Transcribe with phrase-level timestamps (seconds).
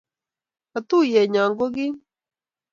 [0.71, 1.93] Katuenyo ko kim